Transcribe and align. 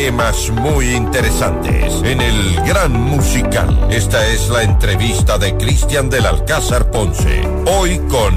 temas 0.00 0.48
muy 0.48 0.94
interesantes 0.94 1.92
en 2.02 2.22
el 2.22 2.54
Gran 2.66 2.90
Musical. 2.90 3.88
Esta 3.90 4.26
es 4.28 4.48
la 4.48 4.62
entrevista 4.62 5.36
de 5.36 5.54
Cristian 5.58 6.08
del 6.08 6.24
Alcázar 6.24 6.90
Ponce. 6.90 7.42
Hoy 7.66 7.98
con... 8.08 8.34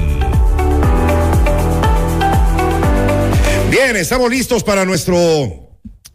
Bien, 3.70 3.96
estamos 3.96 4.30
listos 4.30 4.62
para 4.62 4.84
nuestro 4.84 5.64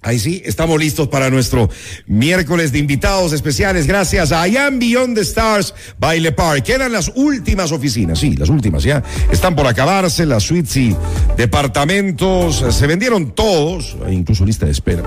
Ahí 0.01 0.17
sí, 0.17 0.41
estamos 0.45 0.79
listos 0.79 1.09
para 1.09 1.29
nuestro 1.29 1.69
miércoles 2.07 2.71
de 2.71 2.79
invitados 2.79 3.33
especiales. 3.33 3.85
Gracias 3.85 4.31
a 4.31 4.47
I 4.47 4.55
Am 4.55 4.79
Beyond 4.79 5.15
the 5.15 5.21
Stars 5.21 5.73
Baile 5.99 6.31
Park. 6.31 6.63
Quedan 6.63 6.93
las 6.93 7.11
últimas 7.15 7.73
oficinas, 7.73 8.17
sí, 8.17 8.37
las 8.37 8.47
últimas 8.47 8.83
ya. 8.83 9.03
Están 9.29 9.57
por 9.57 9.67
acabarse, 9.67 10.25
las 10.25 10.43
suites 10.43 10.77
y 10.77 10.95
departamentos. 11.39 12.65
Se 12.69 12.85
vendieron 12.85 13.31
todos, 13.31 13.95
incluso 14.11 14.43
lista 14.43 14.65
de 14.65 14.73
espera. 14.73 15.03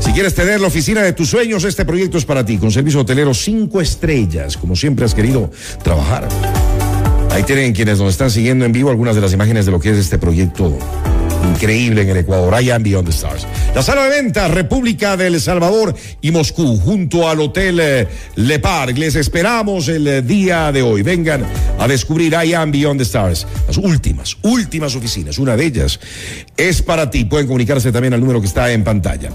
Si 0.00 0.12
quieres 0.12 0.34
tener 0.34 0.60
la 0.60 0.66
oficina 0.66 1.02
de 1.02 1.12
tus 1.12 1.30
sueños, 1.30 1.62
este 1.62 1.84
proyecto 1.84 2.18
es 2.18 2.24
para 2.24 2.44
ti, 2.44 2.58
con 2.58 2.72
servicio 2.72 3.00
hotelero 3.00 3.32
cinco 3.32 3.80
estrellas, 3.80 4.56
como 4.56 4.74
siempre 4.74 5.04
has 5.04 5.14
querido 5.14 5.52
trabajar. 5.84 6.28
Ahí 7.30 7.44
tienen 7.44 7.72
quienes 7.74 8.00
nos 8.00 8.10
están 8.10 8.32
siguiendo 8.32 8.64
en 8.64 8.72
vivo 8.72 8.90
algunas 8.90 9.14
de 9.14 9.20
las 9.20 9.32
imágenes 9.32 9.66
de 9.66 9.70
lo 9.70 9.78
que 9.78 9.90
es 9.90 9.98
este 9.98 10.18
proyecto 10.18 10.76
increíble 11.44 12.02
en 12.02 12.10
el 12.10 12.16
Ecuador. 12.18 12.62
I 12.62 12.70
am 12.70 12.82
Beyond 12.82 13.06
the 13.06 13.12
Stars. 13.12 13.46
La 13.74 13.82
sala 13.82 14.04
de 14.04 14.10
venta, 14.10 14.48
República 14.48 15.16
del 15.16 15.40
Salvador 15.40 15.94
y 16.20 16.30
Moscú, 16.30 16.78
junto 16.78 17.28
al 17.28 17.40
Hotel 17.40 17.80
eh, 17.80 18.08
Le 18.36 18.58
Parc. 18.58 18.96
Les 18.96 19.16
esperamos 19.16 19.88
el 19.88 20.06
eh, 20.06 20.22
día 20.22 20.72
de 20.72 20.82
hoy. 20.82 21.02
Vengan 21.02 21.44
a 21.78 21.88
descubrir 21.88 22.32
I 22.32 22.54
am 22.54 22.70
Beyond 22.70 22.98
the 22.98 23.04
Stars. 23.04 23.46
Las 23.66 23.76
últimas, 23.76 24.36
últimas 24.42 24.94
oficinas. 24.94 25.38
Una 25.38 25.56
de 25.56 25.64
ellas 25.64 26.00
es 26.56 26.82
para 26.82 27.10
ti. 27.10 27.24
Pueden 27.24 27.46
comunicarse 27.46 27.92
también 27.92 28.14
al 28.14 28.20
número 28.20 28.40
que 28.40 28.46
está 28.46 28.70
en 28.72 28.84
pantalla. 28.84 29.30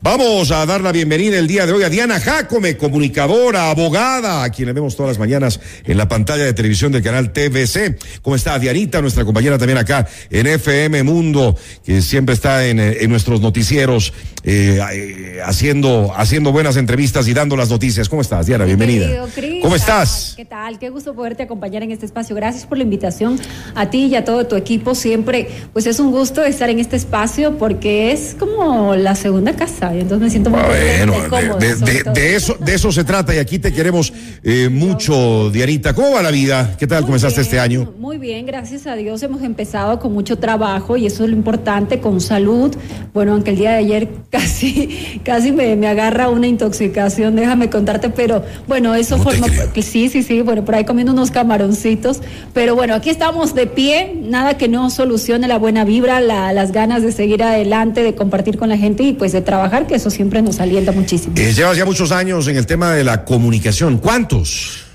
Vamos 0.00 0.50
a 0.50 0.64
dar 0.66 0.80
la 0.80 0.92
bienvenida 0.92 1.38
el 1.38 1.46
día 1.46 1.66
de 1.66 1.72
hoy 1.72 1.82
a 1.82 1.88
Diana 1.88 2.20
Jacome, 2.20 2.76
comunicadora, 2.76 3.70
abogada, 3.70 4.42
a 4.42 4.50
quien 4.50 4.66
le 4.66 4.72
vemos 4.72 4.96
todas 4.96 5.10
las 5.10 5.18
mañanas 5.18 5.60
en 5.84 5.96
la 5.96 6.08
pantalla 6.08 6.44
de 6.44 6.52
televisión 6.52 6.92
del 6.92 7.02
canal 7.02 7.32
TVC. 7.32 7.98
¿Cómo 8.22 8.36
está 8.36 8.58
Dianita, 8.58 9.00
nuestra 9.00 9.24
compañera 9.24 9.58
también 9.58 9.78
acá 9.78 10.06
en 10.30 10.46
FM 10.46 11.02
Mundo? 11.02 11.47
Que 11.84 12.02
siempre 12.02 12.34
está 12.34 12.66
en, 12.66 12.78
eh, 12.80 13.06
nuestros 13.08 13.40
noticieros 13.40 14.12
eh, 14.50 14.80
eh, 14.92 15.40
haciendo, 15.44 16.10
haciendo 16.16 16.52
buenas 16.52 16.78
entrevistas 16.78 17.28
y 17.28 17.34
dando 17.34 17.54
las 17.54 17.68
noticias. 17.68 18.08
¿Cómo 18.08 18.22
estás, 18.22 18.46
Diana? 18.46 18.64
Bienvenida. 18.64 19.26
¿Cómo 19.60 19.76
estás? 19.76 20.32
¿Qué 20.38 20.46
tal? 20.46 20.78
Qué 20.78 20.88
gusto 20.88 21.14
poderte 21.14 21.42
acompañar 21.42 21.82
en 21.82 21.90
este 21.90 22.06
espacio. 22.06 22.34
Gracias 22.34 22.64
por 22.64 22.78
la 22.78 22.84
invitación 22.84 23.38
a 23.74 23.90
ti 23.90 24.06
y 24.06 24.14
a 24.14 24.24
todo 24.24 24.46
tu 24.46 24.56
equipo. 24.56 24.94
Siempre, 24.94 25.48
pues 25.74 25.86
es 25.86 26.00
un 26.00 26.12
gusto 26.12 26.42
estar 26.44 26.70
en 26.70 26.78
este 26.78 26.96
espacio 26.96 27.58
porque 27.58 28.10
es 28.10 28.34
como 28.38 28.94
la 28.94 29.14
segunda 29.16 29.54
casa. 29.54 29.94
Y 29.94 30.00
entonces 30.00 30.24
me 30.24 30.30
siento 30.30 30.48
muy 30.48 30.60
bueno, 31.28 31.58
de, 31.58 32.34
eso, 32.34 32.56
de 32.58 32.74
eso 32.74 32.90
se 32.90 33.04
trata 33.04 33.34
y 33.34 33.38
aquí 33.38 33.58
te 33.58 33.70
queremos 33.70 34.14
mucho, 34.70 35.50
Dianita. 35.50 35.92
¿Cómo 35.92 36.12
va 36.12 36.22
la 36.22 36.30
vida? 36.30 36.74
¿Qué 36.78 36.86
tal 36.86 37.04
comenzaste 37.04 37.42
este 37.42 37.60
año? 37.60 37.92
Muy 37.98 38.16
bien, 38.16 38.46
gracias 38.46 38.86
a 38.86 38.94
Dios. 38.94 39.22
Hemos 39.22 39.42
empezado 39.42 39.98
con 39.98 40.14
mucho 40.14 40.38
trabajo 40.38 40.96
y 40.96 41.04
eso 41.04 41.24
es 41.24 41.30
lo 41.30 41.36
importante, 41.36 42.00
con 42.00 42.22
salud. 42.22 42.74
Bueno, 43.12 43.34
aunque 43.34 43.50
el 43.50 43.56
día 43.56 43.72
de 43.72 43.76
ayer 43.76 44.08
casi, 44.38 45.20
casi 45.24 45.52
me, 45.52 45.74
me 45.76 45.88
agarra 45.88 46.28
una 46.28 46.46
intoxicación, 46.46 47.34
déjame 47.34 47.70
contarte, 47.70 48.08
pero 48.10 48.44
bueno, 48.66 48.94
eso 48.94 49.18
forma, 49.18 49.46
sí, 49.74 50.08
sí, 50.08 50.22
sí, 50.22 50.42
bueno, 50.42 50.64
por 50.64 50.74
ahí 50.74 50.84
comiendo 50.84 51.12
unos 51.12 51.30
camaroncitos, 51.30 52.20
pero 52.54 52.74
bueno, 52.74 52.94
aquí 52.94 53.10
estamos 53.10 53.54
de 53.54 53.66
pie, 53.66 54.14
nada 54.22 54.56
que 54.56 54.68
no 54.68 54.90
solucione 54.90 55.48
la 55.48 55.58
buena 55.58 55.84
vibra, 55.84 56.20
la, 56.20 56.52
las 56.52 56.72
ganas 56.72 57.02
de 57.02 57.12
seguir 57.12 57.42
adelante, 57.42 58.02
de 58.02 58.14
compartir 58.14 58.58
con 58.58 58.68
la 58.68 58.76
gente 58.76 59.02
y 59.02 59.12
pues 59.12 59.32
de 59.32 59.40
trabajar, 59.40 59.86
que 59.86 59.96
eso 59.96 60.10
siempre 60.10 60.40
nos 60.40 60.60
alienta 60.60 60.92
muchísimo. 60.92 61.34
Eh, 61.36 61.52
llevas 61.52 61.76
ya 61.76 61.84
muchos 61.84 62.12
años 62.12 62.46
en 62.48 62.56
el 62.56 62.66
tema 62.66 62.92
de 62.92 63.04
la 63.04 63.24
comunicación, 63.24 63.98
¿cuántos? 63.98 64.87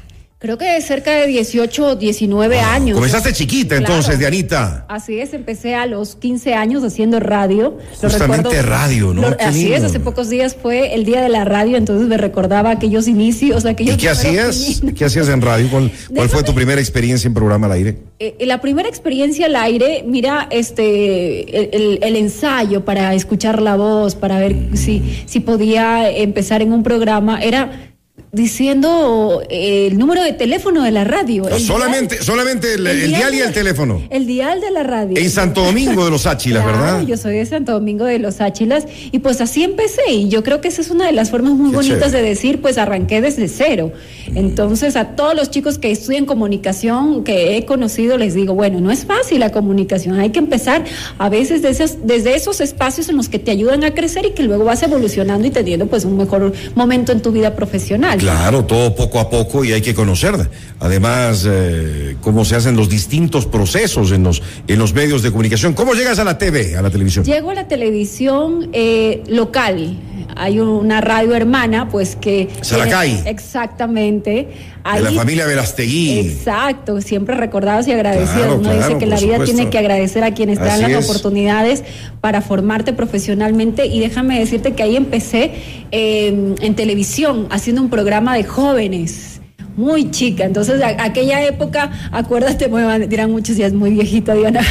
Creo 0.43 0.57
que 0.57 0.81
cerca 0.81 1.11
de 1.11 1.27
18 1.27 1.87
o 1.87 1.95
19 1.95 2.59
años. 2.59 2.95
Comenzaste 2.95 3.31
chiquita 3.31 3.77
entonces, 3.77 4.19
Dianita. 4.19 4.85
Así 4.89 5.17
es, 5.17 5.33
empecé 5.33 5.73
a 5.73 5.85
los 5.85 6.17
15 6.17 6.53
años 6.53 6.83
haciendo 6.83 7.21
radio. 7.21 7.77
Justamente 8.01 8.61
radio, 8.61 9.13
¿no? 9.13 9.23
así 9.39 9.71
es, 9.71 9.85
hace 9.85 10.01
pocos 10.01 10.29
días 10.29 10.57
fue 10.61 10.95
el 10.95 11.05
día 11.05 11.21
de 11.21 11.29
la 11.29 11.45
radio, 11.45 11.77
entonces 11.77 12.09
me 12.09 12.17
recordaba 12.17 12.71
aquellos 12.71 13.07
inicios, 13.07 13.65
aquellos... 13.65 13.95
¿Y 13.95 13.97
qué 13.97 14.09
hacías? 14.09 14.81
¿Qué 14.93 15.05
hacías 15.05 15.29
en 15.29 15.41
radio? 15.41 15.69
¿Cuál, 15.71 15.89
fue 16.29 16.43
tu 16.43 16.53
primera 16.53 16.81
experiencia 16.81 17.29
en 17.29 17.33
programa 17.33 17.67
al 17.67 17.71
aire? 17.71 17.99
Eh, 18.19 18.35
la 18.41 18.59
primera 18.59 18.89
experiencia 18.89 19.45
al 19.45 19.55
aire, 19.55 20.03
mira, 20.05 20.49
este, 20.51 22.03
el, 22.05 22.17
ensayo 22.17 22.83
para 22.83 23.13
escuchar 23.13 23.61
la 23.61 23.77
voz, 23.77 24.15
para 24.15 24.39
ver 24.39 24.57
si, 24.73 25.23
si 25.25 25.39
podía 25.39 26.09
empezar 26.09 26.61
en 26.61 26.73
un 26.73 26.83
programa, 26.83 27.41
era 27.41 27.92
diciendo 28.33 29.43
eh, 29.47 29.85
el 29.91 29.99
número 29.99 30.23
de 30.23 30.33
teléfono 30.33 30.81
de 30.81 30.89
la 30.89 31.03
radio. 31.03 31.47
solamente 31.59 32.23
solamente 32.23 32.73
el, 32.73 32.83
dial, 32.83 33.31
y 33.35 33.41
el 33.41 33.53
teléfono. 33.53 34.01
El 34.09 34.25
dial 34.25 34.59
de 34.59 34.71
la 34.71 34.81
radio. 34.81 35.15
En 35.15 35.29
Santo 35.29 35.63
Domingo 35.63 36.03
de 36.03 36.09
los 36.09 36.25
Áchilas, 36.25 36.65
¿verdad? 36.65 37.05
Yo 37.05 37.15
soy 37.15 37.35
de 37.35 37.45
Santo 37.45 37.73
Domingo 37.73 38.05
de 38.05 38.17
los 38.17 38.41
Áchilas 38.41 38.87
y 39.11 39.19
pues 39.19 39.39
así 39.39 39.63
empecé 39.63 40.09
y 40.09 40.29
yo 40.29 40.41
creo 40.41 40.61
que 40.61 40.69
esa 40.69 40.81
es 40.81 40.89
una 40.89 41.05
de 41.05 41.11
las 41.11 41.29
formas 41.29 41.53
muy 41.53 41.69
bonitas 41.69 42.11
de 42.11 42.23
decir, 42.23 42.59
pues 42.59 42.79
arranqué 42.79 43.21
desde 43.21 43.47
cero. 43.47 43.91
Entonces 44.33 44.95
a 44.95 45.09
todos 45.09 45.35
los 45.35 45.51
chicos 45.51 45.77
que 45.77 45.91
estudian 45.91 46.25
comunicación 46.25 47.23
que 47.23 47.55
he 47.55 47.65
conocido 47.65 48.17
les 48.17 48.33
digo, 48.33 48.55
bueno, 48.55 48.81
no 48.81 48.89
es 48.89 49.05
fácil 49.05 49.41
la 49.41 49.51
comunicación, 49.51 50.19
hay 50.19 50.31
que 50.31 50.39
empezar 50.39 50.85
a 51.19 51.29
veces 51.29 51.61
desde 51.61 52.35
esos 52.35 52.61
espacios 52.61 53.09
en 53.09 53.17
los 53.17 53.29
que 53.29 53.37
te 53.37 53.51
ayudan 53.51 53.83
a 53.83 53.93
crecer 53.93 54.25
y 54.25 54.31
que 54.31 54.41
luego 54.41 54.63
vas 54.63 54.81
evolucionando 54.81 55.45
y 55.45 55.51
teniendo 55.51 55.85
pues 55.85 56.03
un 56.03 56.17
mejor 56.17 56.51
momento 56.73 57.11
en 57.11 57.21
tu 57.21 57.31
vida 57.31 57.55
profesional. 57.55 58.22
Claro, 58.23 58.63
todo 58.63 58.95
poco 58.95 59.19
a 59.19 59.29
poco 59.29 59.65
y 59.65 59.73
hay 59.73 59.81
que 59.81 59.93
conocer, 59.93 60.49
además, 60.79 61.45
eh, 61.45 62.15
cómo 62.21 62.45
se 62.45 62.55
hacen 62.55 62.77
los 62.77 62.87
distintos 62.87 63.45
procesos 63.45 64.13
en 64.13 64.23
los, 64.23 64.41
en 64.65 64.79
los 64.79 64.93
medios 64.93 65.23
de 65.23 65.29
comunicación. 65.29 65.73
¿Cómo 65.73 65.93
llegas 65.93 66.19
a 66.19 66.23
la 66.23 66.37
TV, 66.37 66.77
a 66.77 66.81
la 66.81 66.89
televisión? 66.89 67.25
Llego 67.25 67.49
a 67.49 67.53
la 67.53 67.67
televisión 67.67 68.69
eh, 68.71 69.21
local. 69.27 69.97
Hay 70.35 70.59
una 70.59 71.01
radio 71.01 71.35
hermana, 71.35 71.89
pues 71.89 72.15
que... 72.15 72.49
Salacay. 72.61 73.23
exactamente. 73.25 74.49
de 74.93 75.01
la 75.01 75.11
familia 75.11 75.45
Verastegui. 75.45 76.19
Exacto, 76.19 77.01
siempre 77.01 77.35
recordados 77.35 77.87
y 77.87 77.91
agradecidos. 77.91 78.59
Uno 78.59 78.73
dice 78.73 78.97
que 78.97 79.05
la 79.05 79.19
vida 79.19 79.43
tiene 79.43 79.69
que 79.69 79.77
agradecer 79.77 80.23
a 80.23 80.33
quienes 80.33 80.59
te 80.59 80.65
dan 80.65 80.81
las 80.81 81.09
oportunidades 81.09 81.83
para 82.21 82.41
formarte 82.41 82.93
profesionalmente. 82.93 83.85
Y 83.85 83.99
déjame 83.99 84.39
decirte 84.39 84.73
que 84.73 84.83
ahí 84.83 84.95
empecé 84.95 85.51
eh, 85.91 86.55
en 86.59 86.75
televisión, 86.75 87.47
haciendo 87.49 87.81
un 87.81 87.89
programa 87.89 88.35
de 88.35 88.43
jóvenes 88.43 89.32
muy 89.75 90.11
chica. 90.11 90.45
Entonces, 90.45 90.81
aquella 90.99 91.43
época, 91.43 91.91
acuérdate, 92.11 92.69
dirán 93.07 93.31
muchos, 93.31 93.57
ya 93.57 93.67
es 93.67 93.73
muy 93.73 93.91
viejita 93.91 94.33
Diana 94.33 94.61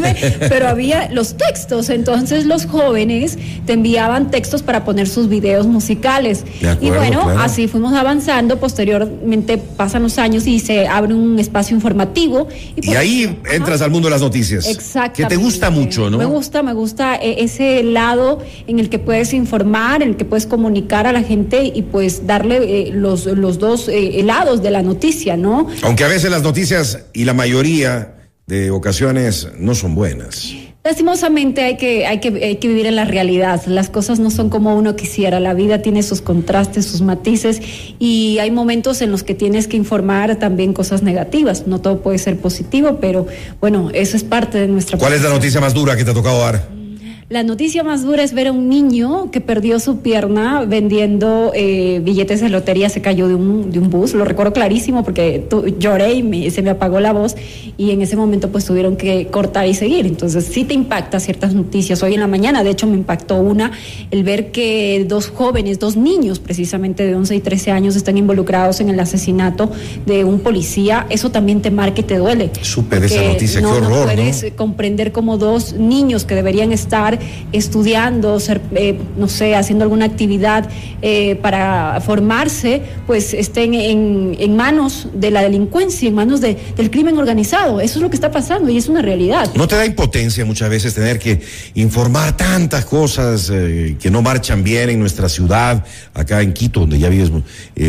pero 0.48 0.68
había 0.68 1.08
los 1.10 1.36
textos. 1.36 1.90
Entonces, 1.90 2.46
los 2.46 2.66
jóvenes 2.66 3.38
te 3.66 3.72
enviaban 3.72 4.30
textos 4.30 4.62
para 4.62 4.84
poner 4.84 5.08
sus 5.08 5.28
videos 5.28 5.66
musicales. 5.66 6.44
y 6.80 6.90
bueno, 6.90 7.28
así 7.38 7.68
fuimos 7.68 7.94
avanzando. 7.94 8.58
Posteriormente 8.58 9.58
pasan 9.58 10.02
los 10.02 10.18
años 10.18 10.46
y 10.46 10.60
se 10.60 10.86
abre 10.86 11.14
un 11.14 11.38
espacio 11.38 11.74
informativo. 11.74 12.48
Y, 12.76 12.82
pues, 12.82 12.96
ahí 12.96 13.38
entras 13.50 13.82
al 13.82 13.90
mundo 13.90 14.08
de 14.08 14.12
las 14.12 14.22
noticias. 14.22 14.66
Exacto. 14.68 15.16
Que 15.16 15.26
te 15.26 15.36
gusta 15.36 15.70
mucho, 15.70 16.10
¿no? 16.10 16.18
Me 16.18 16.24
gusta, 16.24 16.62
me 16.62 16.72
gusta 16.72 17.16
eh, 17.16 17.36
ese 17.38 17.82
lado 17.82 18.40
en 18.66 18.78
el 18.78 18.88
que 18.88 18.98
puedes 18.98 19.32
informar, 19.34 20.02
en 20.02 20.10
el 20.10 20.16
que 20.16 20.24
puedes 20.24 20.46
comunicar 20.46 21.06
a 21.06 21.12
la 21.12 21.22
gente 21.22 21.72
y 21.74 21.82
pues 21.82 22.26
darle 22.26 22.88
eh, 22.88 22.90
los, 22.92 23.26
los 23.26 23.58
dos 23.58 23.88
eh, 23.88 24.22
lados 24.24 24.51
de 24.60 24.70
la 24.70 24.82
noticia, 24.82 25.36
¿no? 25.36 25.68
Aunque 25.82 26.04
a 26.04 26.08
veces 26.08 26.30
las 26.30 26.42
noticias 26.42 27.04
y 27.12 27.24
la 27.24 27.32
mayoría 27.32 28.16
de 28.46 28.70
ocasiones 28.70 29.48
no 29.58 29.74
son 29.74 29.94
buenas. 29.94 30.52
Lastimosamente 30.84 31.62
hay 31.62 31.76
que, 31.76 32.06
hay, 32.06 32.18
que, 32.18 32.44
hay 32.44 32.56
que 32.56 32.66
vivir 32.66 32.86
en 32.86 32.96
la 32.96 33.04
realidad. 33.04 33.62
Las 33.66 33.88
cosas 33.88 34.18
no 34.18 34.32
son 34.32 34.50
como 34.50 34.76
uno 34.76 34.96
quisiera. 34.96 35.38
La 35.38 35.54
vida 35.54 35.80
tiene 35.80 36.02
sus 36.02 36.20
contrastes, 36.20 36.86
sus 36.86 37.02
matices 37.02 37.62
y 38.00 38.38
hay 38.40 38.50
momentos 38.50 39.00
en 39.00 39.12
los 39.12 39.22
que 39.22 39.34
tienes 39.34 39.68
que 39.68 39.76
informar 39.76 40.36
también 40.40 40.72
cosas 40.72 41.04
negativas. 41.04 41.68
No 41.68 41.80
todo 41.80 42.02
puede 42.02 42.18
ser 42.18 42.36
positivo, 42.36 42.98
pero 43.00 43.28
bueno, 43.60 43.90
eso 43.94 44.16
es 44.16 44.24
parte 44.24 44.58
de 44.58 44.66
nuestra. 44.66 44.98
¿Cuál 44.98 45.12
es 45.12 45.22
la 45.22 45.30
noticia 45.30 45.60
más 45.60 45.72
dura 45.72 45.96
que 45.96 46.04
te 46.04 46.10
ha 46.10 46.14
tocado 46.14 46.40
dar? 46.40 46.81
La 47.28 47.42
noticia 47.42 47.82
más 47.82 48.02
dura 48.02 48.22
es 48.22 48.34
ver 48.34 48.48
a 48.48 48.52
un 48.52 48.68
niño 48.68 49.30
que 49.30 49.40
perdió 49.40 49.80
su 49.80 50.00
pierna 50.00 50.64
vendiendo 50.66 51.52
eh, 51.54 52.00
billetes 52.04 52.40
de 52.40 52.50
lotería, 52.50 52.90
se 52.90 53.00
cayó 53.00 53.26
de 53.26 53.34
un, 53.34 53.70
de 53.70 53.78
un 53.78 53.88
bus, 53.88 54.12
lo 54.12 54.24
recuerdo 54.24 54.52
clarísimo 54.52 55.02
porque 55.02 55.46
lloré 55.78 56.12
y 56.12 56.50
se 56.50 56.60
me 56.60 56.70
apagó 56.70 57.00
la 57.00 57.12
voz 57.12 57.34
y 57.78 57.90
en 57.90 58.02
ese 58.02 58.16
momento 58.16 58.50
pues 58.50 58.66
tuvieron 58.66 58.96
que 58.96 59.28
cortar 59.28 59.66
y 59.66 59.74
seguir. 59.74 60.06
Entonces 60.06 60.44
sí 60.44 60.64
te 60.64 60.74
impacta 60.74 61.20
ciertas 61.20 61.54
noticias. 61.54 62.02
Hoy 62.02 62.14
en 62.14 62.20
la 62.20 62.26
mañana, 62.26 62.62
de 62.62 62.70
hecho, 62.70 62.86
me 62.86 62.96
impactó 62.96 63.36
una, 63.36 63.72
el 64.10 64.24
ver 64.24 64.50
que 64.50 65.04
dos 65.08 65.28
jóvenes, 65.28 65.78
dos 65.78 65.96
niños 65.96 66.38
precisamente 66.38 67.06
de 67.06 67.14
11 67.14 67.36
y 67.36 67.40
13 67.40 67.70
años 67.70 67.96
están 67.96 68.18
involucrados 68.18 68.80
en 68.80 68.90
el 68.90 69.00
asesinato 69.00 69.70
de 70.06 70.24
un 70.24 70.40
policía. 70.40 71.06
Eso 71.08 71.30
también 71.30 71.62
te 71.62 71.70
marca 71.70 72.00
y 72.00 72.04
te 72.04 72.18
duele. 72.18 72.50
Súper 72.60 73.04
esa 73.04 73.22
noticia, 73.22 73.60
qué 73.60 73.66
horror. 73.66 74.06
No 74.06 74.14
puedes 74.14 74.52
comprender 74.54 75.12
cómo 75.12 75.38
dos 75.38 75.72
niños 75.74 76.24
que 76.24 76.34
deberían 76.34 76.72
estar 76.72 77.18
estudiando, 77.52 78.38
ser, 78.40 78.60
eh, 78.74 78.98
no 79.16 79.28
sé, 79.28 79.54
haciendo 79.54 79.84
alguna 79.84 80.04
actividad 80.04 80.68
eh, 81.02 81.36
para 81.36 82.00
formarse, 82.00 82.82
pues 83.06 83.34
estén 83.34 83.74
en, 83.74 84.36
en, 84.38 84.56
manos 84.56 85.08
de 85.14 85.30
la 85.30 85.42
delincuencia, 85.42 86.08
en 86.08 86.14
manos 86.14 86.40
de, 86.40 86.56
del 86.76 86.90
crimen 86.90 87.18
organizado. 87.18 87.80
Eso 87.80 87.98
es 87.98 88.02
lo 88.02 88.10
que 88.10 88.16
está 88.16 88.30
pasando 88.30 88.70
y 88.70 88.76
es 88.76 88.88
una 88.88 89.02
realidad. 89.02 89.50
¿No 89.54 89.68
te 89.68 89.76
da 89.76 89.84
impotencia 89.84 90.44
muchas 90.44 90.70
veces 90.70 90.94
tener 90.94 91.18
que 91.18 91.40
informar 91.74 92.36
tantas 92.36 92.84
cosas 92.84 93.50
eh, 93.52 93.96
que 94.00 94.10
no 94.10 94.22
marchan 94.22 94.62
bien 94.62 94.90
en 94.90 95.00
nuestra 95.00 95.28
ciudad, 95.28 95.84
acá 96.14 96.42
en 96.42 96.52
Quito, 96.52 96.80
donde 96.80 96.98
ya 96.98 97.08
vives 97.08 97.30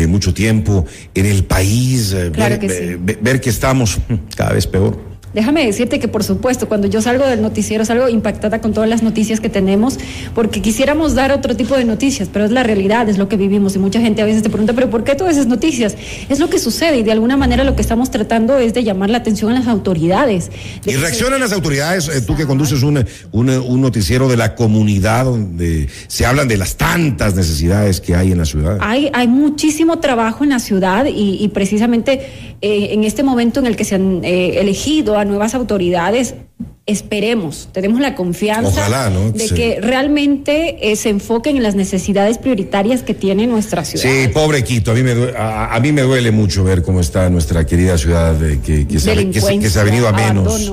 mucho 0.08 0.34
tiempo, 0.34 0.86
en 1.14 1.26
el 1.26 1.44
país, 1.44 2.12
ver, 2.12 2.58
que 2.58 2.98
ver 3.20 3.40
que 3.40 3.50
estamos 3.50 3.98
cada 4.36 4.52
vez 4.52 4.66
peor? 4.66 5.13
Déjame 5.34 5.66
decirte 5.66 5.98
que, 5.98 6.08
por 6.08 6.22
supuesto, 6.22 6.68
cuando 6.68 6.86
yo 6.86 7.02
salgo 7.02 7.26
del 7.26 7.42
noticiero 7.42 7.84
salgo 7.84 8.08
impactada 8.08 8.60
con 8.60 8.72
todas 8.72 8.88
las 8.88 9.02
noticias 9.02 9.40
que 9.40 9.48
tenemos, 9.48 9.98
porque 10.34 10.62
quisiéramos 10.62 11.14
dar 11.14 11.32
otro 11.32 11.56
tipo 11.56 11.76
de 11.76 11.84
noticias, 11.84 12.28
pero 12.32 12.44
es 12.44 12.50
la 12.50 12.62
realidad, 12.62 13.08
es 13.08 13.18
lo 13.18 13.28
que 13.28 13.36
vivimos. 13.36 13.74
Y 13.74 13.78
mucha 13.78 14.00
gente 14.00 14.22
a 14.22 14.24
veces 14.24 14.42
te 14.42 14.48
pregunta, 14.48 14.72
¿pero 14.72 14.90
por 14.90 15.04
qué 15.04 15.14
todas 15.14 15.34
esas 15.34 15.46
noticias? 15.46 15.96
Es 16.28 16.38
lo 16.38 16.48
que 16.48 16.58
sucede 16.58 16.98
y 16.98 17.02
de 17.02 17.12
alguna 17.12 17.36
manera 17.36 17.64
lo 17.64 17.74
que 17.74 17.82
estamos 17.82 18.10
tratando 18.10 18.58
es 18.58 18.74
de 18.74 18.84
llamar 18.84 19.10
la 19.10 19.18
atención 19.18 19.50
a 19.50 19.54
las 19.54 19.66
autoridades. 19.66 20.50
¿Y 20.86 20.94
reaccionan 20.94 21.40
las 21.40 21.52
autoridades? 21.52 22.08
Eh, 22.08 22.20
tú 22.20 22.36
que 22.36 22.46
conduces 22.46 22.82
un, 22.82 23.04
un, 23.32 23.80
noticiero 23.80 24.28
de 24.28 24.36
la 24.36 24.54
comunidad 24.54 25.24
donde 25.24 25.88
se 26.06 26.24
hablan 26.26 26.48
de 26.48 26.56
las 26.56 26.76
tantas 26.76 27.34
necesidades 27.34 28.00
que 28.00 28.14
hay 28.14 28.32
en 28.32 28.38
la 28.38 28.44
ciudad. 28.44 28.78
Hay, 28.80 29.10
hay 29.12 29.28
muchísimo 29.28 29.98
trabajo 29.98 30.44
en 30.44 30.50
la 30.50 30.58
ciudad 30.58 31.06
y, 31.06 31.48
precisamente 31.48 32.54
eh, 32.60 32.88
en 32.92 33.04
este 33.04 33.22
momento 33.22 33.60
en 33.60 33.66
el 33.66 33.76
que 33.76 33.84
se 33.84 33.96
han 33.96 34.24
eh, 34.24 34.60
elegido 34.60 35.18
a 35.18 35.23
nuevas 35.24 35.54
autoridades, 35.54 36.34
esperemos, 36.86 37.70
tenemos 37.72 38.00
la 38.00 38.14
confianza 38.14 39.10
de 39.32 39.48
que 39.48 39.80
realmente 39.80 40.92
eh, 40.92 40.96
se 40.96 41.08
enfoquen 41.08 41.56
en 41.56 41.62
las 41.62 41.74
necesidades 41.74 42.36
prioritarias 42.36 43.02
que 43.02 43.14
tiene 43.14 43.46
nuestra 43.46 43.86
ciudad. 43.86 44.04
Sí, 44.04 44.28
pobre 44.28 44.62
Quito, 44.64 44.90
a 44.90 44.94
mí 44.94 45.02
me, 45.02 45.14
duele, 45.14 45.34
a, 45.36 45.78
mí 45.80 45.92
me 45.92 46.02
duele 46.02 46.30
mucho 46.30 46.62
ver 46.62 46.82
cómo 46.82 47.00
está 47.00 47.30
nuestra 47.30 47.64
querida 47.64 47.96
ciudad 47.96 48.36
que, 48.62 48.86
que, 48.86 49.00
se, 49.00 49.30
que, 49.30 49.70
se, 49.70 49.80
ha 49.80 49.84
venido 49.84 50.08
a 50.08 50.12
menos. 50.12 50.72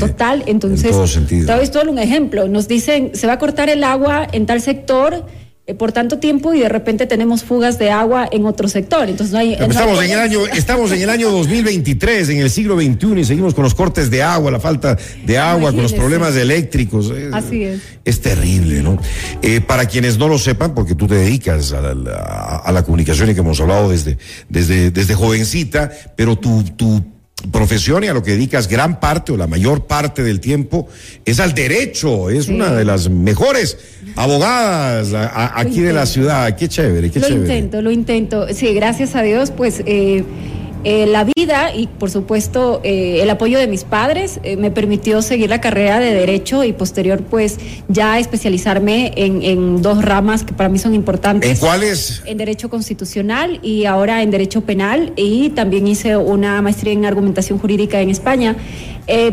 total, 0.00 0.42
entonces, 0.46 0.94
en 1.16 1.70
todo, 1.70 1.90
un 1.90 1.98
ejemplo, 2.00 2.48
nos 2.48 2.66
dicen, 2.66 3.12
se 3.14 3.26
va 3.28 3.34
a 3.34 3.38
cortar 3.38 3.68
el 3.70 3.84
agua 3.84 4.26
en 4.32 4.46
tal 4.46 4.60
sector 4.60 5.14
eh, 5.14 5.41
por 5.74 5.92
tanto 5.92 6.18
tiempo 6.18 6.54
y 6.54 6.60
de 6.60 6.68
repente 6.68 7.06
tenemos 7.06 7.44
fugas 7.44 7.78
de 7.78 7.90
agua 7.90 8.28
en 8.30 8.46
otro 8.46 8.68
sector. 8.68 9.08
Entonces 9.08 9.34
hay, 9.34 9.54
estamos, 9.54 10.02
en 10.02 10.10
el 10.10 10.18
año, 10.18 10.46
estamos 10.46 10.92
en 10.92 11.02
el 11.02 11.10
año 11.10 11.30
2023, 11.30 12.28
en 12.30 12.38
el 12.38 12.50
siglo 12.50 12.76
XXI 12.76 13.20
y 13.20 13.24
seguimos 13.24 13.54
con 13.54 13.64
los 13.64 13.74
cortes 13.74 14.10
de 14.10 14.22
agua, 14.22 14.50
la 14.50 14.60
falta 14.60 14.96
de 15.24 15.38
agua, 15.38 15.72
con 15.72 15.82
los 15.82 15.92
problemas 15.92 16.36
eléctricos. 16.36 17.12
Así 17.32 17.64
es. 17.64 17.80
Es 18.04 18.20
terrible, 18.20 18.82
¿no? 18.82 18.98
Eh, 19.42 19.60
para 19.60 19.86
quienes 19.86 20.18
no 20.18 20.28
lo 20.28 20.38
sepan, 20.38 20.74
porque 20.74 20.94
tú 20.94 21.06
te 21.06 21.14
dedicas 21.14 21.72
a 21.72 21.82
la, 21.94 22.82
comunicación 22.82 23.30
y 23.30 23.34
que 23.34 23.40
hemos 23.40 23.60
hablado 23.60 23.90
desde, 23.90 24.18
desde, 24.48 24.90
desde 24.90 25.14
jovencita, 25.14 25.90
pero 26.16 26.36
tu, 26.36 26.64
tu 26.64 27.02
profesión 27.50 28.04
y 28.04 28.08
a 28.08 28.14
lo 28.14 28.22
que 28.22 28.32
dedicas 28.32 28.68
gran 28.68 29.00
parte 29.00 29.32
o 29.32 29.36
la 29.36 29.46
mayor 29.46 29.86
parte 29.86 30.22
del 30.22 30.40
tiempo 30.40 30.88
es 31.24 31.40
al 31.40 31.54
derecho, 31.54 32.30
es 32.30 32.48
una 32.48 32.72
de 32.72 32.84
las 32.84 33.08
mejores 33.08 33.78
abogadas 34.16 35.12
aquí 35.54 35.80
de 35.80 35.92
la 35.92 36.06
ciudad, 36.06 36.56
qué 36.56 36.68
chévere, 36.68 37.10
qué 37.10 37.20
chévere. 37.20 37.36
Lo 37.36 37.42
intento, 37.42 37.82
lo 37.82 37.90
intento, 37.90 38.46
sí, 38.52 38.72
gracias 38.74 39.14
a 39.16 39.22
Dios, 39.22 39.50
pues 39.50 39.82
eh, 39.86 40.24
eh, 40.84 41.06
la 41.06 41.24
vida 41.24 41.72
y 41.74 41.86
por 41.86 42.10
supuesto 42.10 42.80
eh, 42.82 43.20
el 43.22 43.30
apoyo 43.30 43.58
de 43.58 43.68
mis 43.68 43.84
padres 43.84 44.40
eh, 44.42 44.56
me 44.56 44.72
permitió 44.72 45.22
seguir 45.22 45.48
la 45.48 45.60
carrera 45.60 46.00
de 46.00 46.12
derecho 46.12 46.64
y 46.64 46.72
posterior 46.72 47.22
pues 47.22 47.58
ya 47.88 48.18
especializarme 48.18 49.12
en, 49.14 49.80
dos 49.80 50.04
ramas 50.04 50.42
que 50.42 50.52
para 50.52 50.68
mí 50.68 50.78
son 50.78 50.94
importantes. 50.94 51.50
¿En 51.50 51.56
cuáles? 51.56 52.22
En 52.26 52.36
derecho 52.36 52.68
constitucional 52.68 53.60
y 53.62 53.84
ahora 53.84 54.22
en 54.22 54.30
derecho 54.30 54.62
penal 54.62 55.12
y 55.16 55.50
también 55.50 55.86
hice 55.86 56.16
una 56.16 56.60
maestría 56.62 56.92
en 56.92 57.04
argumentación 57.04 57.58
jurídica 57.58 58.00
en 58.00 58.10
España. 58.10 58.56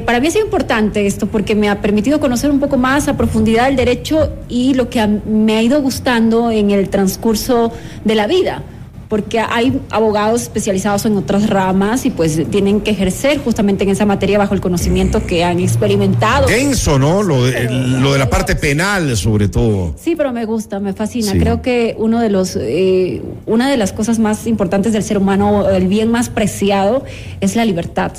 para 0.05 0.19
mí 0.19 0.29
sido 0.29 0.45
importante 0.45 1.05
esto 1.07 1.27
porque 1.27 1.55
me 1.55 1.69
ha 1.69 1.81
permitido 1.81 2.19
conocer 2.19 2.51
un 2.51 2.59
poco 2.59 2.77
más 2.77 3.07
a 3.07 3.17
profundidad 3.17 3.69
el 3.69 3.75
derecho 3.75 4.31
y 4.49 4.75
lo 4.75 4.89
que 4.89 5.05
me 5.07 5.57
ha 5.57 5.61
ido 5.63 5.81
gustando 5.81 6.51
en 6.51 6.69
el 6.71 6.89
transcurso 6.89 7.71
de 8.05 8.15
la 8.15 8.27
vida 8.27 8.63
porque 9.09 9.39
hay 9.39 9.81
abogados 9.89 10.43
especializados 10.43 11.05
en 11.05 11.17
otras 11.17 11.49
ramas 11.49 12.05
y 12.05 12.11
pues 12.11 12.39
tienen 12.51 12.81
que 12.81 12.91
ejercer 12.91 13.39
justamente 13.39 13.83
en 13.83 13.89
esa 13.89 14.05
materia 14.05 14.37
bajo 14.37 14.53
el 14.53 14.61
conocimiento 14.61 15.25
que 15.25 15.43
han 15.43 15.59
experimentado. 15.59 16.45
Tenso, 16.45 16.99
¿no? 16.99 17.23
Lo 17.23 17.43
de, 17.43 17.63
lo 17.69 18.13
de 18.13 18.19
la 18.19 18.29
parte 18.29 18.55
penal, 18.55 19.17
sobre 19.17 19.49
todo. 19.49 19.95
Sí, 19.99 20.15
pero 20.15 20.31
me 20.31 20.45
gusta, 20.45 20.79
me 20.79 20.93
fascina. 20.93 21.33
Creo 21.33 21.63
que 21.63 21.95
uno 21.97 22.21
de 22.21 22.29
los, 22.29 22.55
eh, 22.55 23.23
una 23.47 23.69
de 23.69 23.77
las 23.77 23.93
cosas 23.93 24.19
más 24.19 24.45
importantes 24.45 24.93
del 24.93 25.03
ser 25.03 25.17
humano, 25.17 25.67
el 25.69 25.87
bien 25.87 26.11
más 26.11 26.29
preciado, 26.29 27.03
es 27.41 27.55
la 27.55 27.65
libertad. 27.65 28.11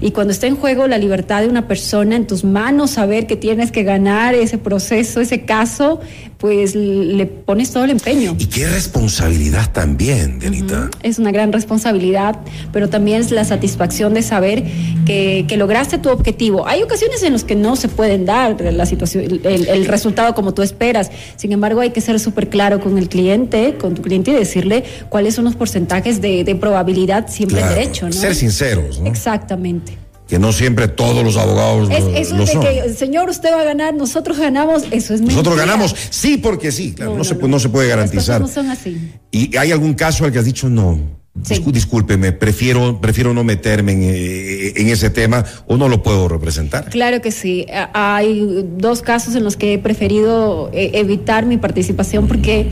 Y 0.00 0.12
cuando 0.12 0.32
está 0.32 0.46
en 0.46 0.56
juego 0.56 0.86
la 0.86 0.98
libertad 0.98 1.42
de 1.42 1.48
una 1.48 1.68
persona 1.68 2.16
en 2.16 2.26
tus 2.26 2.44
manos, 2.44 2.92
saber 2.92 3.26
que 3.26 3.36
tienes 3.36 3.70
que 3.70 3.82
ganar 3.82 4.34
ese 4.34 4.58
proceso, 4.58 5.20
ese 5.20 5.42
caso, 5.42 6.00
pues 6.38 6.74
le 6.74 7.26
pones 7.26 7.70
todo 7.70 7.84
el 7.84 7.90
empeño. 7.90 8.34
Y 8.38 8.46
qué 8.46 8.66
responsabilidad 8.66 9.70
también, 9.72 10.38
Delita. 10.38 10.88
Es 11.02 11.18
una 11.18 11.32
gran 11.32 11.52
responsabilidad, 11.52 12.40
pero 12.72 12.88
también 12.88 13.20
es 13.20 13.30
la 13.30 13.44
satisfacción 13.44 14.14
de 14.14 14.22
saber 14.22 14.64
que, 15.04 15.44
lograste 15.60 15.98
tu 15.98 16.08
objetivo. 16.08 16.66
Hay 16.66 16.82
ocasiones 16.82 17.22
en 17.22 17.34
las 17.34 17.44
que 17.44 17.54
no 17.54 17.76
se 17.76 17.88
pueden 17.88 18.24
dar 18.24 18.58
la 18.58 18.86
situación, 18.86 19.40
el, 19.44 19.84
resultado 19.84 20.34
como 20.34 20.54
tú 20.54 20.62
esperas. 20.62 21.10
Sin 21.36 21.52
embargo, 21.52 21.80
hay 21.80 21.90
que 21.90 22.00
ser 22.00 22.18
súper 22.18 22.48
claro 22.48 22.80
con 22.80 22.96
el 22.96 23.10
cliente, 23.10 23.76
con 23.78 23.94
tu 23.94 24.00
cliente 24.00 24.30
y 24.30 24.34
decirle 24.34 24.84
cuáles 25.10 25.34
son 25.34 25.44
los 25.44 25.56
porcentajes 25.56 26.22
de, 26.22 26.56
probabilidad 26.58 27.28
siempre 27.28 27.62
derecho. 27.62 28.06
¿no? 28.06 28.12
Ser 28.12 28.34
sinceros. 28.34 29.00
Exactamente 29.04 29.89
que 30.30 30.38
no 30.38 30.52
siempre 30.52 30.86
todos 30.86 31.24
los 31.24 31.36
abogados 31.36 31.90
es, 31.90 32.30
eso 32.30 32.60
de 32.60 32.84
que 32.84 32.94
señor 32.94 33.28
usted 33.28 33.52
va 33.52 33.62
a 33.62 33.64
ganar 33.64 33.94
nosotros 33.94 34.38
ganamos 34.38 34.84
eso 34.92 35.12
es 35.12 35.20
nosotros 35.20 35.56
ganamos 35.56 35.94
sí 36.10 36.38
porque 36.38 36.70
sí 36.70 36.92
claro 36.92 37.16
no, 37.16 37.24
se, 37.24 37.34
no, 37.34 37.58
se 37.58 37.68
puede 37.68 37.88
garantizar 37.88 38.40
no 38.40 38.46
son 38.46 38.70
así 38.70 38.96
y 39.32 39.56
hay 39.56 39.72
algún 39.72 39.94
caso 39.94 40.24
al 40.24 40.30
que 40.30 40.38
has 40.38 40.44
dicho 40.44 40.68
no 40.68 41.20
Discúlpeme, 41.32 42.32
prefiero, 42.32 43.00
prefiero 43.00 43.32
no 43.32 43.44
meterme 43.44 43.92
en, 43.92 44.02
eh, 44.02 44.72
en, 44.76 44.88
ese 44.88 45.10
tema 45.10 45.44
o 45.68 45.76
no 45.76 45.88
lo 45.88 46.02
puedo 46.02 46.28
representar. 46.28 46.90
Claro 46.90 47.22
que 47.22 47.30
sí. 47.30 47.66
Hay 47.94 48.66
dos 48.76 49.00
casos 49.00 49.36
en 49.36 49.44
los 49.44 49.56
que 49.56 49.74
he 49.74 49.78
preferido 49.78 50.70
eh, 50.74 50.90
evitar 50.94 51.46
mi 51.46 51.56
participación 51.56 52.26
porque 52.26 52.68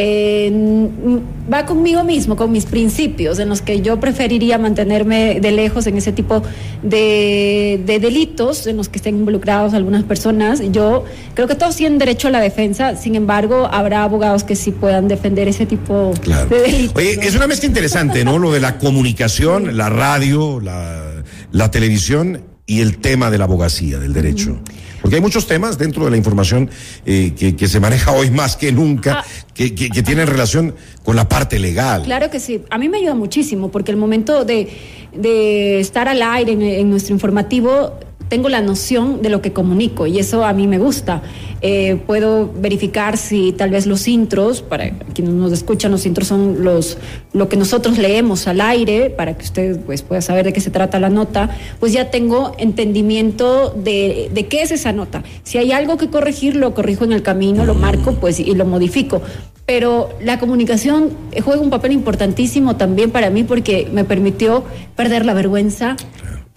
va 0.00 1.66
conmigo 1.66 2.04
mismo, 2.04 2.36
con 2.36 2.52
mis 2.52 2.66
principios, 2.66 3.38
en 3.38 3.48
los 3.48 3.62
que 3.62 3.80
yo 3.80 3.98
preferiría 3.98 4.58
mantenerme 4.58 5.40
de 5.40 5.50
lejos 5.50 5.86
en 5.86 5.96
ese 5.96 6.12
tipo 6.12 6.42
de, 6.82 7.82
delitos 8.00 8.66
en 8.66 8.76
los 8.76 8.88
que 8.88 8.98
estén 8.98 9.16
involucrados 9.16 9.74
algunas 9.74 10.04
personas. 10.04 10.62
Yo 10.70 11.04
creo 11.34 11.48
que 11.48 11.56
todos 11.56 11.76
tienen 11.76 11.98
derecho 11.98 12.28
a 12.28 12.30
la 12.30 12.40
defensa, 12.40 12.96
sin 12.96 13.16
embargo, 13.16 13.68
habrá 13.70 14.04
abogados 14.04 14.44
que 14.44 14.54
sí 14.54 14.70
puedan 14.70 15.08
defender 15.08 15.48
ese 15.48 15.66
tipo 15.66 16.12
de 16.48 16.60
delitos. 16.60 16.96
Oye, 16.96 17.18
es 17.20 17.34
una 17.34 17.46
mezcla 17.46 17.66
interesante, 17.66 18.24
¿no? 18.24 18.38
Lo 18.38 18.52
de 18.52 18.60
la 18.60 18.78
comunicación, 18.78 19.76
la 19.76 19.88
radio, 19.88 20.60
la, 20.60 21.24
la 21.50 21.70
televisión 21.70 22.42
y 22.66 22.82
el 22.82 22.98
tema 22.98 23.30
de 23.30 23.38
la 23.38 23.44
abogacía, 23.44 23.98
del 23.98 24.12
derecho. 24.12 24.60
Porque 25.00 25.16
hay 25.16 25.22
muchos 25.22 25.46
temas 25.46 25.78
dentro 25.78 26.04
de 26.04 26.10
la 26.10 26.16
información 26.16 26.70
eh, 27.06 27.32
que, 27.34 27.68
se 27.68 27.80
maneja 27.80 28.12
hoy 28.12 28.30
más 28.30 28.56
que 28.56 28.72
nunca, 28.72 29.20
ah. 29.20 29.24
Que, 29.66 30.02
tienen 30.02 30.28
relación 30.28 30.74
con 31.04 31.16
la 31.16 31.28
parte 31.28 31.58
legal. 31.58 32.02
Claro 32.02 32.30
que 32.30 32.38
sí. 32.38 32.62
A 32.70 32.78
mí 32.78 32.88
me 32.88 32.98
ayuda 32.98 33.14
muchísimo, 33.14 33.70
porque 33.70 33.90
el 33.90 33.96
momento 33.96 34.44
de, 34.44 35.80
estar 35.80 36.06
al 36.08 36.22
aire 36.22 36.52
en 36.52 36.90
nuestro 36.90 37.12
informativo 37.12 37.98
tengo 38.28 38.48
la 38.48 38.60
noción 38.60 39.22
de 39.22 39.30
lo 39.30 39.40
que 39.40 39.52
comunico 39.52 40.06
y 40.06 40.18
eso 40.18 40.44
a 40.44 40.52
mí 40.52 40.66
me 40.66 40.78
gusta. 40.78 41.22
Eh, 41.60 41.98
puedo 42.06 42.52
verificar 42.52 43.16
si 43.16 43.52
tal 43.52 43.70
vez 43.70 43.86
los 43.86 44.06
intros, 44.06 44.62
para 44.62 44.90
quienes 45.14 45.34
nos 45.34 45.52
escuchan, 45.52 45.90
los 45.90 46.06
intros 46.06 46.28
son 46.28 46.62
los 46.62 46.98
lo 47.32 47.48
que 47.48 47.56
nosotros 47.56 47.98
leemos 47.98 48.46
al 48.46 48.60
aire, 48.60 49.10
para 49.10 49.36
que 49.36 49.44
usted 49.44 49.80
pues, 49.80 50.02
pueda 50.02 50.22
saber 50.22 50.44
de 50.44 50.52
qué 50.52 50.60
se 50.60 50.70
trata 50.70 51.00
la 51.00 51.10
nota, 51.10 51.50
pues 51.80 51.92
ya 51.92 52.10
tengo 52.10 52.54
entendimiento 52.58 53.70
de, 53.70 54.30
de 54.32 54.46
qué 54.46 54.62
es 54.62 54.70
esa 54.70 54.92
nota. 54.92 55.24
Si 55.42 55.58
hay 55.58 55.72
algo 55.72 55.96
que 55.96 56.08
corregir, 56.08 56.54
lo 56.54 56.74
corrijo 56.74 57.04
en 57.04 57.12
el 57.12 57.22
camino, 57.22 57.64
lo 57.64 57.74
marco 57.74 58.12
pues 58.12 58.38
y 58.38 58.54
lo 58.54 58.64
modifico 58.64 59.20
pero 59.68 60.08
la 60.22 60.38
comunicación 60.38 61.10
juega 61.44 61.60
un 61.60 61.68
papel 61.68 61.92
importantísimo 61.92 62.76
también 62.76 63.10
para 63.10 63.28
mí 63.28 63.44
porque 63.44 63.86
me 63.92 64.02
permitió 64.02 64.64
perder 64.96 65.26
la 65.26 65.34
vergüenza, 65.34 65.94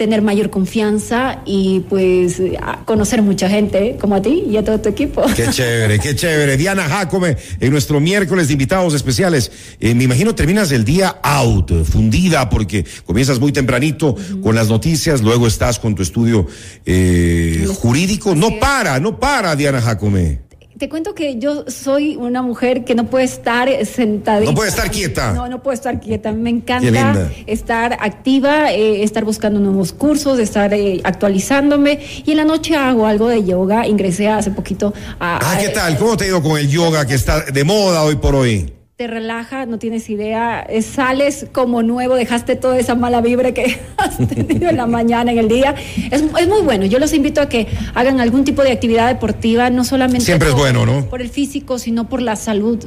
tener 0.01 0.23
mayor 0.23 0.49
confianza 0.49 1.43
y 1.45 1.81
pues 1.81 2.41
conocer 2.85 3.21
mucha 3.21 3.47
gente 3.47 3.97
como 4.01 4.15
a 4.15 4.21
ti 4.23 4.45
y 4.49 4.57
a 4.57 4.65
todo 4.65 4.81
tu 4.81 4.89
equipo. 4.89 5.23
Qué 5.35 5.47
chévere, 5.51 5.99
qué 5.99 6.15
chévere. 6.15 6.57
Diana 6.57 6.89
Jacome, 6.89 7.37
en 7.59 7.71
nuestro 7.71 7.99
miércoles 7.99 8.47
de 8.47 8.53
invitados 8.53 8.95
especiales. 8.95 9.51
Eh, 9.79 9.93
me 9.93 10.05
imagino 10.05 10.33
terminas 10.33 10.71
el 10.71 10.85
día 10.85 11.19
out, 11.21 11.83
fundida, 11.83 12.49
porque 12.49 12.83
comienzas 13.05 13.39
muy 13.39 13.51
tempranito 13.51 14.15
con 14.41 14.55
las 14.55 14.69
noticias, 14.69 15.21
luego 15.21 15.45
estás 15.45 15.77
con 15.77 15.93
tu 15.93 16.01
estudio 16.01 16.47
eh, 16.83 17.67
jurídico. 17.75 18.33
No 18.33 18.59
para, 18.59 18.99
no 18.99 19.19
para, 19.19 19.55
Diana 19.55 19.81
Jacome. 19.81 20.50
Te 20.81 20.89
cuento 20.89 21.13
que 21.13 21.37
yo 21.37 21.65
soy 21.67 22.15
una 22.15 22.41
mujer 22.41 22.83
que 22.83 22.95
no 22.95 23.05
puede 23.05 23.25
estar 23.25 23.69
sentada. 23.85 24.41
No 24.41 24.55
puede 24.55 24.69
estar 24.69 24.89
quieta. 24.89 25.31
No, 25.31 25.47
no 25.47 25.61
puedo 25.61 25.75
estar 25.75 25.99
quieta. 25.99 26.31
Me 26.31 26.49
encanta 26.49 27.29
estar 27.45 27.99
activa, 27.99 28.71
eh, 28.71 29.03
estar 29.03 29.23
buscando 29.23 29.59
nuevos 29.59 29.93
cursos, 29.93 30.39
estar 30.39 30.73
eh, 30.73 30.99
actualizándome. 31.03 31.99
Y 32.25 32.31
en 32.31 32.37
la 32.37 32.45
noche 32.45 32.75
hago 32.75 33.05
algo 33.05 33.27
de 33.27 33.43
yoga. 33.43 33.85
Ingresé 33.85 34.27
hace 34.27 34.49
poquito 34.49 34.91
a. 35.19 35.37
Ah, 35.43 35.59
¿qué 35.59 35.69
tal? 35.69 35.99
¿Cómo 35.99 36.17
te 36.17 36.23
ha 36.23 36.27
ido 36.29 36.41
con 36.41 36.57
el 36.57 36.67
yoga 36.67 37.05
que 37.05 37.13
está 37.13 37.41
de 37.41 37.63
moda 37.63 38.01
hoy 38.01 38.15
por 38.15 38.33
hoy? 38.33 38.80
Te 39.01 39.07
relaja, 39.07 39.65
no 39.65 39.79
tienes 39.79 40.11
idea, 40.11 40.61
eh, 40.61 40.83
sales 40.83 41.47
como 41.51 41.81
nuevo, 41.81 42.13
dejaste 42.13 42.55
toda 42.55 42.77
esa 42.77 42.93
mala 42.93 43.19
vibra 43.19 43.51
que 43.51 43.79
has 43.97 44.15
tenido 44.27 44.69
en 44.69 44.77
la 44.77 44.85
mañana, 44.85 45.31
en 45.31 45.39
el 45.39 45.47
día. 45.47 45.73
Es, 46.11 46.21
muy 46.21 46.61
bueno. 46.63 46.85
Yo 46.85 46.99
los 46.99 47.11
invito 47.11 47.41
a 47.41 47.49
que 47.49 47.67
hagan 47.95 48.19
algún 48.19 48.43
tipo 48.43 48.61
de 48.61 48.71
actividad 48.71 49.07
deportiva, 49.07 49.71
no 49.71 49.83
solamente 49.85 50.23
Siempre 50.23 50.49
es 50.49 50.53
bueno, 50.53 50.85
¿no? 50.85 51.03
por 51.05 51.19
el 51.19 51.29
físico, 51.29 51.79
sino 51.79 52.07
por 52.07 52.21
la 52.21 52.35
salud. 52.35 52.77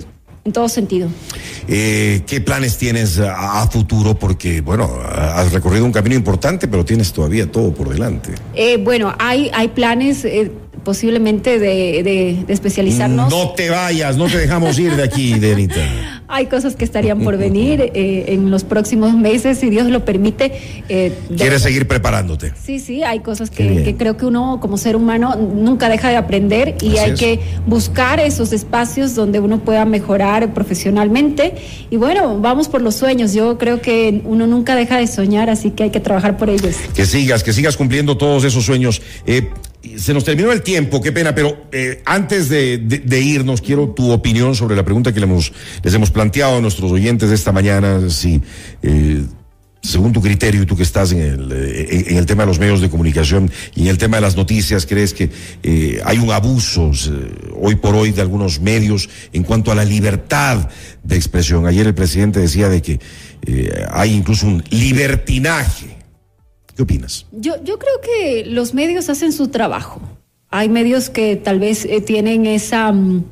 En 0.44 0.52
todo 0.52 0.68
sentido. 0.68 1.08
Eh, 1.68 2.22
¿Qué 2.26 2.42
planes 2.42 2.76
tienes 2.76 3.18
a, 3.18 3.66
futuro? 3.68 4.14
Porque, 4.14 4.60
bueno, 4.60 4.90
has 5.02 5.50
recorrido 5.52 5.86
un 5.86 5.90
camino 5.90 6.14
importante, 6.14 6.68
pero 6.68 6.84
tienes 6.84 7.14
todavía 7.14 7.50
todo 7.50 7.72
por 7.72 7.88
delante. 7.88 8.34
Eh, 8.54 8.76
bueno, 8.76 9.14
hay, 9.18 9.50
hay 9.54 9.68
planes 9.68 10.24
posiblemente 10.84 11.58
de, 11.58 12.02
de, 12.02 12.44
especializarnos. 12.52 13.30
No 13.30 13.50
te 13.50 13.70
vayas, 13.70 14.16
no 14.16 14.26
te 14.26 14.38
dejamos 14.38 14.78
ir 14.78 14.94
de 14.94 15.02
aquí, 15.02 15.34
Denita. 15.38 15.80
Hay 16.28 16.46
cosas 16.46 16.74
que 16.74 16.84
estarían 16.84 17.20
por 17.20 17.36
venir 17.36 17.92
eh, 17.94 18.24
en 18.28 18.50
los 18.50 18.64
próximos 18.64 19.14
meses, 19.14 19.58
si 19.58 19.70
Dios 19.70 19.88
lo 19.88 20.04
permite. 20.04 20.52
Eh, 20.88 21.12
¿Quieres 21.36 21.62
seguir 21.62 21.86
preparándote? 21.86 22.52
Sí, 22.60 22.80
sí, 22.80 23.02
hay 23.02 23.20
cosas 23.20 23.50
que, 23.50 23.94
creo 23.98 24.16
que 24.16 24.26
uno 24.26 24.58
como 24.60 24.76
ser 24.76 24.96
humano 24.96 25.36
nunca 25.36 25.88
deja 25.88 26.08
de 26.08 26.16
aprender 26.16 26.76
y 26.80 26.96
hay 26.98 27.14
que 27.14 27.40
buscar 27.66 28.20
esos 28.20 28.52
espacios 28.52 29.14
donde 29.14 29.38
uno 29.40 29.60
pueda 29.60 29.84
mejorar 29.84 30.54
profesionalmente. 30.54 31.54
Y 31.90 31.96
bueno, 31.96 32.40
vamos 32.40 32.68
por 32.68 32.82
los 32.82 32.94
sueños. 32.94 33.32
Yo 33.34 33.58
creo 33.58 33.80
que 33.80 34.22
uno 34.24 34.46
nunca 34.46 34.74
deja 34.76 34.98
de 34.98 35.06
soñar, 35.06 35.50
así 35.50 35.70
que 35.70 35.84
hay 35.84 35.90
que 35.90 36.00
trabajar 36.00 36.36
por 36.36 36.50
ellos. 36.50 36.76
Que 36.94 37.06
sigas, 37.06 37.42
que 37.42 37.52
sigas 37.52 37.76
cumpliendo 37.76 38.16
todos 38.16 38.44
esos 38.44 38.64
sueños. 38.64 39.02
Eh, 39.26 39.50
se 39.96 40.14
nos 40.14 40.24
terminó 40.24 40.52
el 40.52 40.62
tiempo, 40.62 41.00
qué 41.00 41.12
pena, 41.12 41.34
pero 41.34 41.66
eh, 41.72 42.02
antes 42.04 42.48
de, 42.48 43.20
irnos, 43.20 43.60
quiero 43.60 43.88
tu 43.88 44.10
opinión 44.10 44.54
sobre 44.54 44.76
la 44.76 44.84
pregunta 44.84 45.12
que 45.12 45.20
le 45.20 45.26
hemos, 45.26 45.52
les 45.82 45.94
hemos 45.94 46.10
planteado 46.10 46.56
a 46.58 46.60
nuestros 46.60 46.90
oyentes 46.90 47.28
de 47.28 47.34
esta 47.34 47.52
mañana, 47.52 48.08
si 48.10 48.40
eh, 48.82 49.22
según 49.82 50.12
tu 50.12 50.22
criterio 50.22 50.62
y 50.62 50.66
tú 50.66 50.76
que 50.76 50.82
estás 50.82 51.12
en 51.12 51.20
el, 51.20 51.52
eh, 51.52 52.04
en, 52.08 52.16
el 52.16 52.26
tema 52.26 52.44
de 52.44 52.46
los 52.46 52.58
medios 52.58 52.80
de 52.80 52.88
comunicación 52.88 53.50
y 53.74 53.82
en 53.82 53.88
el 53.88 53.98
tema 53.98 54.16
de 54.16 54.22
las 54.22 54.36
noticias, 54.36 54.86
¿crees 54.86 55.12
que 55.12 55.30
hay 56.04 56.18
un 56.18 56.30
abuso 56.30 56.90
hoy 57.60 57.74
por 57.76 57.94
hoy 57.94 58.12
de 58.12 58.22
algunos 58.22 58.60
medios 58.60 59.08
en 59.32 59.42
cuanto 59.42 59.70
a 59.70 59.74
la 59.74 59.84
libertad 59.84 60.68
de 61.02 61.16
expresión? 61.16 61.66
Ayer 61.66 61.86
el 61.86 61.94
presidente 61.94 62.40
decía 62.40 62.68
de 62.68 62.80
que 62.80 62.98
hay 63.90 64.14
incluso 64.14 64.46
un 64.46 64.64
libertinaje 64.70 66.03
¿Qué 66.76 66.82
opinas? 66.82 67.26
Yo, 67.32 67.62
yo 67.62 67.78
creo 67.78 68.00
que 68.02 68.44
los 68.46 68.74
medios 68.74 69.08
hacen 69.08 69.32
su 69.32 69.48
trabajo. 69.48 70.00
Hay 70.50 70.68
medios 70.68 71.10
que 71.10 71.36
tal 71.36 71.60
vez 71.60 71.84
eh, 71.84 72.00
tienen 72.00 72.46
esa, 72.46 72.92
mm, 72.92 73.24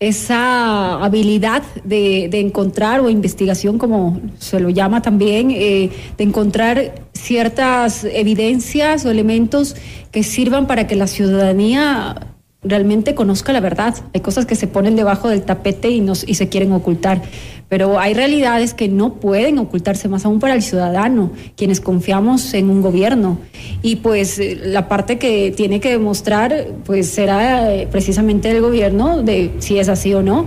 esa 0.00 1.04
habilidad 1.04 1.62
de, 1.84 2.30
encontrar 2.32 3.00
o 3.00 3.10
investigación, 3.10 3.78
como 3.78 4.20
se 4.38 4.58
lo 4.58 4.70
llama 4.70 5.02
también, 5.02 5.50
eh, 5.50 5.90
de 6.16 6.24
encontrar 6.24 7.06
ciertas 7.12 8.04
evidencias 8.04 9.04
o 9.04 9.10
elementos 9.10 9.76
que 10.10 10.22
sirvan 10.22 10.66
para 10.66 10.86
que 10.86 10.96
la 10.96 11.06
ciudadanía 11.06 12.29
realmente 12.62 13.14
conozca 13.14 13.52
la 13.52 13.60
verdad. 13.60 13.94
Hay 14.14 14.20
cosas 14.20 14.46
que 14.46 14.54
se 14.54 14.66
ponen 14.66 14.96
debajo 14.96 15.28
del 15.28 15.42
tapete 15.42 15.90
y, 15.90 16.00
nos, 16.00 16.28
y 16.28 16.34
se 16.34 16.48
quieren 16.48 16.72
ocultar. 16.72 17.22
Pero 17.68 18.00
hay 18.00 18.14
realidades 18.14 18.74
que 18.74 18.88
no 18.88 19.14
pueden 19.14 19.58
ocultarse, 19.58 20.08
más 20.08 20.24
aún 20.24 20.40
para 20.40 20.54
el 20.54 20.62
ciudadano, 20.62 21.30
quienes 21.56 21.80
confiamos 21.80 22.52
en 22.54 22.68
un 22.68 22.82
gobierno. 22.82 23.38
Y 23.80 23.96
pues 23.96 24.38
eh, 24.40 24.58
la 24.62 24.88
parte 24.88 25.18
que 25.18 25.52
tiene 25.56 25.80
que 25.80 25.90
demostrar, 25.90 26.66
pues 26.84 27.08
será 27.08 27.72
eh, 27.72 27.86
precisamente 27.90 28.50
el 28.50 28.60
gobierno 28.60 29.22
de 29.22 29.52
si 29.60 29.78
es 29.78 29.88
así 29.88 30.12
o 30.14 30.22
no. 30.22 30.46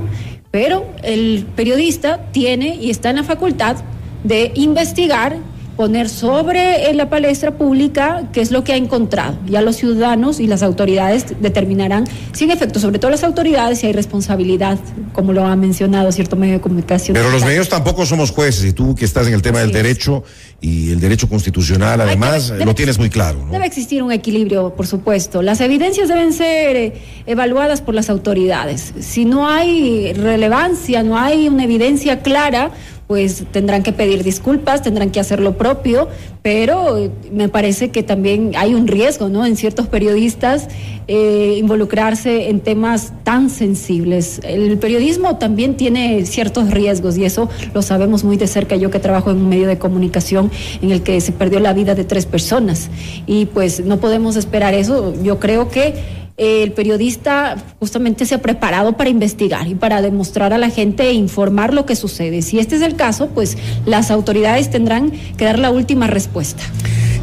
Pero 0.52 0.86
el 1.02 1.48
periodista 1.56 2.30
tiene 2.32 2.76
y 2.76 2.90
está 2.90 3.10
en 3.10 3.16
la 3.16 3.24
facultad 3.24 3.78
de 4.24 4.52
investigar 4.56 5.38
poner 5.76 6.10
sobre 6.10 6.90
en 6.90 6.98
la 6.98 7.10
palestra 7.10 7.52
pública 7.58 8.30
qué 8.32 8.42
es 8.42 8.52
lo 8.52 8.64
que 8.64 8.74
ha 8.74 8.78
encontrado. 8.78 9.38
Ya 9.48 9.62
los 9.62 9.78
ciudadanos 9.78 10.40
y 10.40 10.48
las 10.48 10.64
autoridades 10.64 11.26
determinarán, 11.40 12.06
sin 12.34 12.52
efecto, 12.52 12.80
sobre 12.80 13.00
todo 13.00 13.12
las 13.12 13.24
autoridades, 13.24 13.80
si 13.80 13.88
hay 13.88 13.94
responsabilidad, 13.94 14.78
como 15.14 15.34
lo 15.34 15.46
ha 15.46 15.56
mencionado 15.56 16.12
cierto 16.12 16.36
medio 16.36 16.54
de 16.54 16.62
comunicación. 16.62 17.16
Pero 17.16 17.32
los 17.32 17.44
medios 17.44 17.70
tampoco 17.70 18.06
somos 18.06 18.32
jueces, 18.32 18.66
y 18.66 18.74
tú 18.74 18.96
que 18.96 19.06
estás 19.06 19.28
en 19.28 19.34
el 19.34 19.42
tema 19.42 19.60
del 19.60 19.72
derecho 19.72 20.24
y 20.62 20.92
el 20.92 21.00
derecho 21.00 21.28
constitucional, 21.28 22.00
además, 22.02 22.54
lo 22.64 22.76
tienes 22.76 22.98
muy 22.98 23.10
claro. 23.10 23.46
Debe 23.52 23.66
existir 23.66 24.04
un 24.04 24.12
equilibrio, 24.12 24.76
por 24.76 24.88
supuesto. 24.88 25.42
Las 25.42 25.60
evidencias 25.62 26.08
deben 26.08 26.34
ser 26.34 26.76
eh, 26.76 26.94
evaluadas 27.26 27.82
por 27.82 27.96
las 27.96 28.10
autoridades. 28.10 28.94
Si 29.00 29.26
no 29.26 29.50
hay 29.50 30.14
relevancia, 30.14 31.04
no 31.04 31.18
hay 31.18 31.48
una 31.48 31.64
evidencia 31.64 32.22
clara, 32.22 32.72
pues 33.14 33.44
tendrán 33.52 33.84
que 33.84 33.94
pedir 33.94 34.24
disculpas, 34.24 34.82
tendrán 34.82 35.12
que 35.12 35.20
hacer 35.20 35.40
lo 35.40 35.56
propio, 35.56 36.08
pero 36.42 37.12
me 37.32 37.48
parece 37.48 37.92
que 37.92 38.02
también 38.02 38.54
hay 38.58 38.74
un 38.74 38.88
riesgo, 38.88 39.30
¿no? 39.30 39.46
En 39.46 39.56
ciertos 39.56 39.86
periodistas 39.86 40.68
eh, 41.08 41.58
involucrarse 41.60 42.50
en 42.50 42.60
temas 42.60 43.14
tan 43.24 43.52
sensibles. 43.52 44.42
El 44.44 44.80
periodismo 44.80 45.38
también 45.38 45.78
tiene 45.78 46.26
ciertos 46.26 46.72
riesgos 46.72 47.16
y 47.16 47.26
eso 47.26 47.50
lo 47.76 47.84
sabemos 47.84 48.24
muy 48.24 48.36
de 48.36 48.48
cerca. 48.48 48.78
Yo 48.78 48.90
que 48.90 48.98
trabajo 48.98 49.30
en 49.30 49.38
un 49.38 49.48
medio 49.48 49.68
de 49.68 49.78
comunicación 49.78 50.50
en 50.82 50.90
el 50.90 51.04
que 51.04 51.22
se 51.22 51.34
perdió 51.34 51.60
la 51.60 51.74
vida 51.74 51.94
de 51.94 52.06
tres 52.06 52.26
personas 52.26 52.90
y 53.28 53.46
pues 53.46 53.86
no 53.86 53.98
podemos 53.98 54.38
esperar 54.38 54.74
eso. 54.74 55.14
Yo 55.22 55.40
creo 55.40 55.70
que 55.70 56.23
el 56.38 56.72
periodista 56.74 57.56
justamente 57.80 58.26
se 58.26 58.36
ha 58.36 58.42
preparado 58.42 58.98
para 58.98 59.10
investigar 59.10 59.68
y 59.68 59.76
para 59.76 60.02
demostrar 60.02 60.54
a 60.54 60.58
la 60.58 60.70
gente 60.70 61.10
e 61.10 61.14
informar 61.14 61.74
lo 61.74 61.86
que 61.86 61.96
sucede. 61.96 62.42
Si 62.42 62.60
este 62.60 62.76
es 62.76 62.82
el 62.82 62.96
caso, 62.96 63.30
pues 63.30 63.58
las 63.86 64.12
autoridades 64.12 64.70
tendrán 64.70 65.12
que 65.38 65.46
dar 65.46 65.60
la 65.60 65.72
última 65.72 66.08
respuesta. 66.08 66.64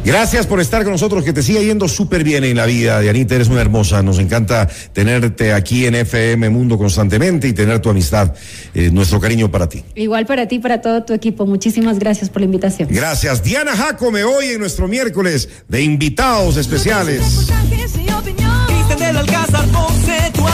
Gracias 0.03 0.47
por 0.47 0.59
estar 0.59 0.83
con 0.83 0.93
nosotros, 0.93 1.23
que 1.23 1.31
te 1.31 1.43
siga 1.43 1.61
yendo 1.61 1.87
súper 1.87 2.23
bien 2.23 2.43
en 2.43 2.57
la 2.57 2.65
vida. 2.65 2.99
Dianita, 3.01 3.35
eres 3.35 3.49
una 3.49 3.61
hermosa. 3.61 4.01
Nos 4.01 4.17
encanta 4.17 4.67
tenerte 4.93 5.53
aquí 5.53 5.85
en 5.85 5.93
FM 5.93 6.49
Mundo 6.49 6.75
constantemente 6.75 7.47
y 7.47 7.53
tener 7.53 7.79
tu 7.79 7.89
amistad. 7.89 8.33
Eh, 8.73 8.89
nuestro 8.91 9.19
cariño 9.19 9.51
para 9.51 9.69
ti. 9.69 9.83
Igual 9.93 10.25
para 10.25 10.47
ti, 10.47 10.57
para 10.57 10.81
todo 10.81 11.03
tu 11.03 11.13
equipo. 11.13 11.45
Muchísimas 11.45 11.99
gracias 11.99 12.31
por 12.31 12.41
la 12.41 12.45
invitación. 12.45 12.89
Gracias. 12.91 13.43
Diana 13.43 13.75
Jacome, 13.75 14.23
hoy 14.23 14.47
en 14.47 14.59
nuestro 14.59 14.87
miércoles 14.87 15.47
de 15.67 15.83
invitados 15.83 16.57
especiales 16.57 17.51
visten 18.81 18.97
del 18.97 19.17
alcázar 19.17 19.65